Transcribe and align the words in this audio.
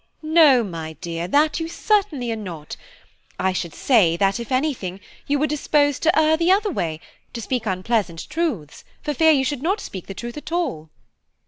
"No, 0.23 0.63
my 0.63 0.93
dear, 0.93 1.27
that 1.27 1.59
you 1.59 1.67
certainly 1.67 2.31
are 2.31 2.35
not; 2.35 2.75
I 3.37 3.53
should 3.53 3.75
say 3.75 4.17
that, 4.17 4.39
if 4.39 4.51
anything, 4.51 4.99
you 5.27 5.37
were 5.37 5.45
disposed 5.45 6.01
to 6.01 6.19
err 6.19 6.35
the 6.37 6.51
other 6.51 6.71
way, 6.71 6.99
to 7.33 7.39
speak 7.39 7.67
unpleasant 7.67 8.27
truths, 8.27 8.83
for 9.03 9.13
fear 9.13 9.29
you 9.29 9.45
should 9.45 9.61
not 9.61 9.79
speak 9.79 10.07
the 10.07 10.15
truth 10.15 10.37
at 10.37 10.51
all." 10.51 10.89